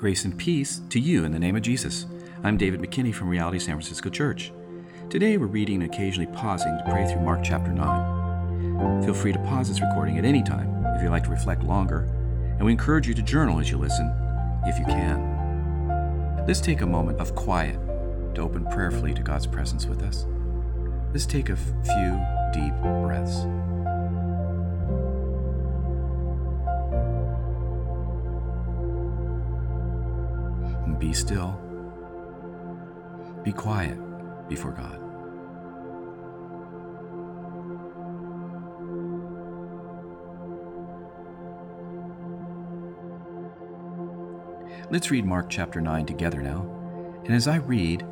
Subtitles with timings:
[0.00, 2.06] Grace and peace to you in the name of Jesus.
[2.42, 4.50] I'm David McKinney from Reality San Francisco Church.
[5.10, 9.02] Today we're reading and occasionally pausing to pray through Mark chapter 9.
[9.04, 12.04] Feel free to pause this recording at any time if you'd like to reflect longer,
[12.56, 14.10] and we encourage you to journal as you listen
[14.64, 16.46] if you can.
[16.46, 17.78] Let's take a moment of quiet
[18.36, 20.24] to open prayerfully to God's presence with us.
[21.12, 22.18] Let's take a few
[22.54, 23.44] deep breaths.
[31.00, 31.58] Be still.
[33.42, 33.98] Be quiet
[34.50, 34.98] before God.
[44.90, 46.70] Let's read Mark chapter 9 together now.
[47.24, 48.04] And as I read,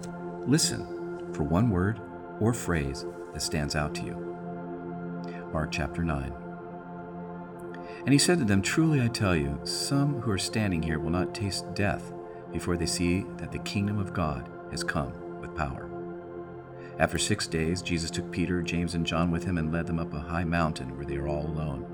[0.47, 2.01] listen for one word
[2.41, 4.15] or phrase that stands out to you.
[5.53, 6.33] Mark chapter 9.
[8.07, 11.11] And he said to them, Truly I tell you, some who are standing here will
[11.11, 12.13] not taste death
[12.53, 15.89] before they see that the kingdom of God has come with power.
[16.99, 20.13] After six days, Jesus took Peter, James, and John with him and led them up
[20.13, 21.87] a high mountain where they were all alone.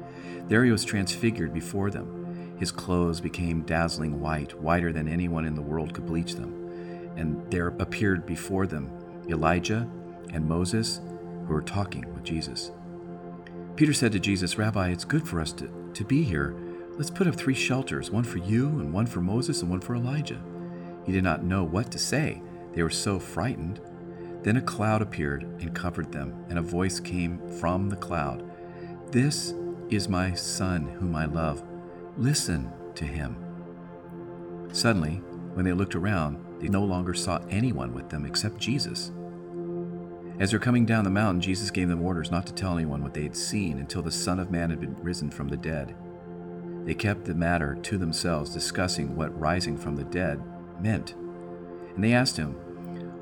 [0.48, 2.56] There he was transfigured before them.
[2.58, 7.12] His clothes became dazzling white, whiter than anyone in the world could bleach them.
[7.16, 8.91] And there appeared before them
[9.28, 9.89] Elijah
[10.33, 11.00] and Moses,
[11.46, 12.72] who were talking with Jesus.
[13.77, 16.55] Peter said to Jesus, Rabbi, it's good for us to, to be here.
[16.96, 19.96] Let's put up three shelters one for you, and one for Moses, and one for
[19.96, 20.40] Elijah.
[21.04, 22.40] He did not know what to say.
[22.72, 23.80] They were so frightened.
[24.42, 28.48] Then a cloud appeared and covered them, and a voice came from the cloud
[29.10, 29.54] This
[29.90, 31.64] is my Son, whom I love.
[32.16, 33.36] Listen to him.
[34.72, 35.16] Suddenly,
[35.54, 39.10] when they looked around, they no longer saw anyone with them except Jesus.
[40.38, 43.02] As they were coming down the mountain, Jesus gave them orders not to tell anyone
[43.02, 45.94] what they had seen until the Son of Man had been risen from the dead.
[46.84, 50.42] They kept the matter to themselves, discussing what rising from the dead
[50.80, 51.14] meant.
[51.94, 52.52] And they asked him,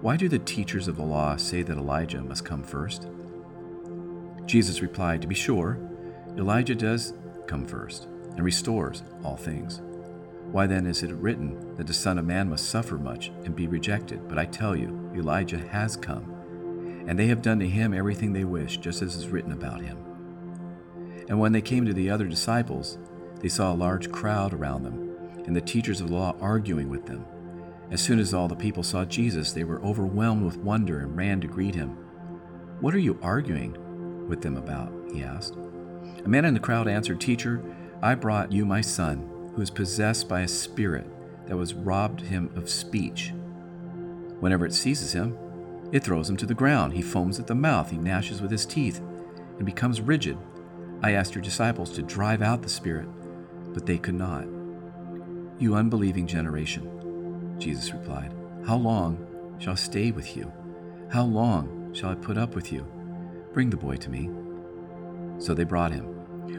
[0.00, 3.06] Why do the teachers of the law say that Elijah must come first?
[4.46, 5.78] Jesus replied, To be sure,
[6.36, 7.14] Elijah does
[7.46, 9.80] come first and restores all things.
[10.50, 13.68] Why then is it written that the Son of Man must suffer much and be
[13.68, 14.28] rejected?
[14.28, 18.44] But I tell you, Elijah has come, and they have done to him everything they
[18.44, 19.98] wish, just as is written about him.
[21.28, 22.98] And when they came to the other disciples,
[23.42, 25.16] they saw a large crowd around them,
[25.46, 27.26] and the teachers of the law arguing with them.
[27.90, 31.40] As soon as all the people saw Jesus, they were overwhelmed with wonder and ran
[31.40, 31.90] to greet him.
[32.80, 33.76] What are you arguing
[34.28, 34.92] with them about?
[35.12, 35.56] he asked.
[36.24, 37.62] A man in the crowd answered, Teacher,
[38.00, 41.06] I brought you my son, who is possessed by a spirit
[41.46, 43.32] that was robbed him of speech.
[44.40, 45.36] Whenever it seizes him,
[45.90, 46.94] it throws him to the ground.
[46.94, 49.00] He foams at the mouth, he gnashes with his teeth,
[49.58, 50.38] and becomes rigid.
[51.02, 53.08] I asked your disciples to drive out the spirit
[53.72, 54.46] but they could not.
[55.58, 58.34] You unbelieving generation, Jesus replied,
[58.66, 60.52] How long shall I stay with you?
[61.10, 62.86] How long shall I put up with you?
[63.52, 64.30] Bring the boy to me.
[65.38, 66.04] So they brought him.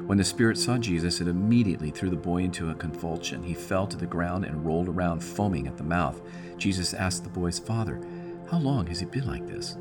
[0.07, 3.43] When the spirit saw Jesus, it immediately threw the boy into a convulsion.
[3.43, 6.21] He fell to the ground and rolled around, foaming at the mouth.
[6.57, 8.01] Jesus asked the boy's father,
[8.49, 9.77] How long has he been like this?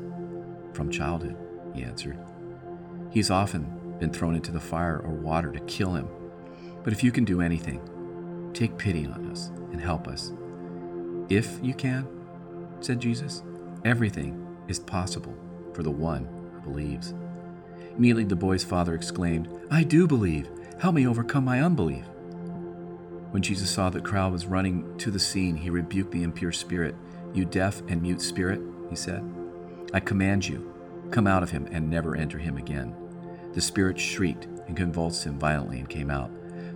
[0.73, 1.37] From childhood,
[1.73, 2.17] he answered.
[3.11, 6.07] He's often been thrown into the fire or water to kill him.
[6.83, 7.81] But if you can do anything,
[8.53, 10.33] take pity on us and help us.
[11.29, 12.07] If you can,
[12.81, 13.43] said Jesus,
[13.85, 15.35] everything is possible
[15.73, 17.13] for the one who believes.
[17.97, 20.49] Immediately the boy's father exclaimed, I do believe.
[20.79, 22.05] Help me overcome my unbelief.
[23.31, 26.95] When Jesus saw the crowd was running to the scene, he rebuked the impure spirit.
[27.33, 29.23] You deaf and mute spirit, he said,
[29.93, 30.73] I command you,
[31.09, 32.95] come out of him and never enter him again.
[33.53, 36.29] The spirit shrieked and convulsed him violently and came out.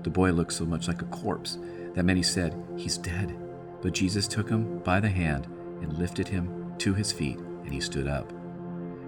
[0.08, 1.58] The boy looked so much like a corpse
[1.94, 3.38] that many said, He's dead.
[3.82, 5.48] But Jesus took him by the hand
[5.82, 8.32] and lifted him to his feet, and he stood up.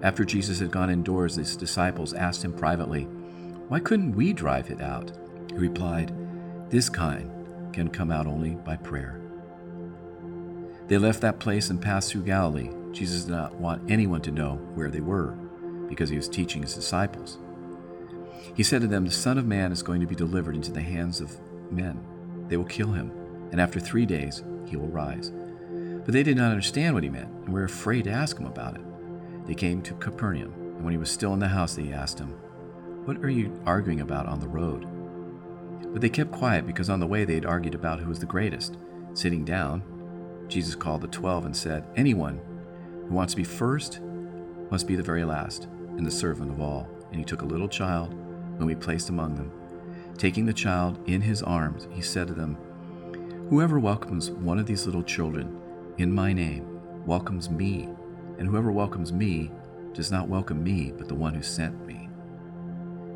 [0.02, 3.04] After Jesus had gone indoors, his disciples asked him privately,
[3.68, 5.10] Why couldn't we drive it out?
[5.50, 6.12] He replied,
[6.68, 7.30] This kind
[7.72, 9.22] can come out only by prayer.
[10.88, 12.72] They left that place and passed through Galilee.
[12.92, 15.30] Jesus did not want anyone to know where they were,
[15.88, 17.38] because he was teaching his disciples.
[18.54, 20.80] He said to them, The Son of Man is going to be delivered into the
[20.80, 21.38] hands of
[21.70, 22.04] men.
[22.48, 23.12] They will kill him,
[23.52, 25.32] and after three days he will rise.
[26.04, 28.76] But they did not understand what he meant, and were afraid to ask him about
[28.76, 29.46] it.
[29.46, 32.30] They came to Capernaum, and when he was still in the house, they asked him,
[33.04, 34.86] What are you arguing about on the road?
[35.92, 38.26] But they kept quiet because on the way they had argued about who was the
[38.26, 38.76] greatest.
[39.14, 39.82] Sitting down,
[40.48, 42.40] Jesus called the twelve and said, Anyone
[43.08, 44.00] who wants to be first
[44.70, 46.88] must be the very last and the servant of all.
[47.10, 48.14] And he took a little child
[48.60, 49.50] whom he placed among them.
[50.18, 52.56] Taking the child in his arms, he said to them,
[53.48, 55.58] Whoever welcomes one of these little children
[55.96, 57.88] in my name welcomes me,
[58.38, 59.50] and whoever welcomes me
[59.94, 62.08] does not welcome me, but the one who sent me.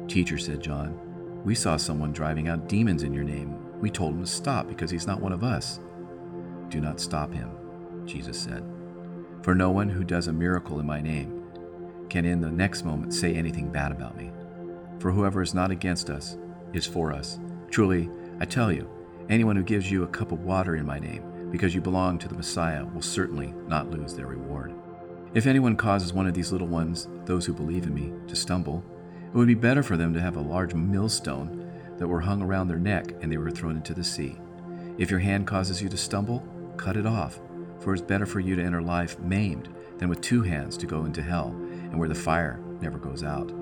[0.09, 0.99] Teacher, said John,
[1.45, 3.59] we saw someone driving out demons in your name.
[3.81, 5.81] We told him to stop because he's not one of us.
[6.71, 7.51] Do not stop him,
[8.07, 8.65] Jesus said.
[9.43, 11.43] For no one who does a miracle in my name
[12.09, 14.31] can in the next moment say anything bad about me.
[14.99, 16.37] For whoever is not against us
[16.73, 17.39] is for us.
[17.71, 18.09] Truly,
[18.41, 18.89] I tell you,
[19.29, 22.29] anyone who gives you a cup of water in my name, because you belong to
[22.29, 24.73] the Messiah, will certainly not lose their reward.
[25.35, 28.85] If anyone causes one of these little ones, those who believe in me, to stumble,
[29.27, 32.69] it would be better for them to have a large millstone that were hung around
[32.69, 34.37] their neck and they were thrown into the sea.
[34.97, 37.41] If your hand causes you to stumble, cut it off,
[37.81, 39.69] for it is better for you to enter life maimed
[39.99, 43.53] than with two hands to go into hell, and where the fire never goes out.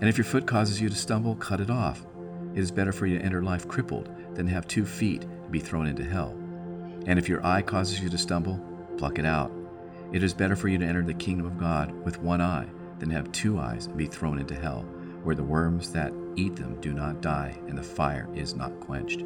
[0.00, 2.06] And if your foot causes you to stumble, cut it off.
[2.54, 5.50] It is better for you to enter life crippled than to have two feet to
[5.50, 6.36] be thrown into hell.
[7.06, 8.60] And if your eye causes you to stumble,
[8.96, 9.52] pluck it out.
[10.12, 12.66] It is better for you to enter the kingdom of God with one eye
[12.98, 14.82] than to have two eyes and be thrown into hell,
[15.22, 19.24] where the worms that eat them do not die and the fire is not quenched.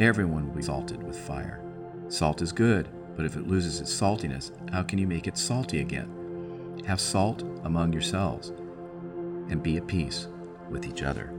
[0.00, 1.62] Everyone will be salted with fire.
[2.08, 5.80] Salt is good, but if it loses its saltiness, how can you make it salty
[5.80, 6.82] again?
[6.86, 8.52] Have salt among yourselves
[9.48, 10.28] and be at peace
[10.70, 11.32] with each other.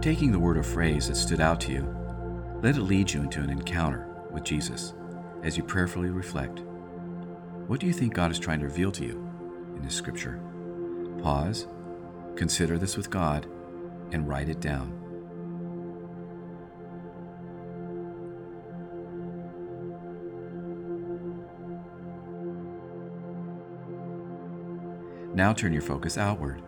[0.00, 1.96] Taking the word or phrase that stood out to you,
[2.62, 4.94] let it lead you into an encounter with Jesus
[5.42, 6.60] as you prayerfully reflect.
[7.66, 9.28] What do you think God is trying to reveal to you
[9.74, 10.40] in this scripture?
[11.22, 11.66] Pause,
[12.36, 13.46] consider this with God,
[14.12, 15.05] and write it down.
[25.36, 26.62] Now turn your focus outward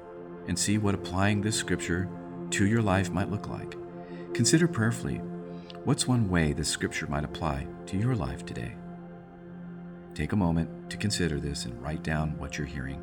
[0.47, 2.07] and see what applying this scripture
[2.51, 3.75] to your life might look like.
[4.35, 5.23] Consider prayerfully
[5.85, 8.75] what's one way this scripture might apply to your life today.
[10.15, 13.03] Take a moment to consider this and write down what you're hearing.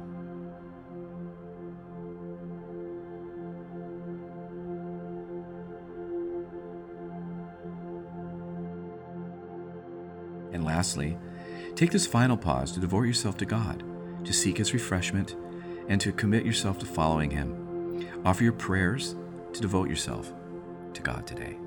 [10.53, 11.17] And lastly,
[11.73, 13.83] take this final pause to devote yourself to God,
[14.25, 15.35] to seek His refreshment,
[15.87, 18.09] and to commit yourself to following Him.
[18.25, 19.15] Offer your prayers
[19.53, 20.33] to devote yourself
[20.93, 21.57] to God today.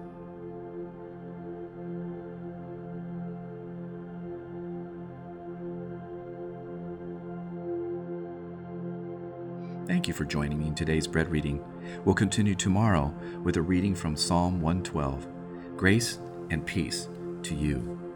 [9.86, 11.64] Thank you for joining me in today's bread reading.
[12.04, 15.26] We'll continue tomorrow with a reading from Psalm 112.
[15.76, 16.18] Grace
[16.50, 17.08] and peace
[17.42, 18.07] to you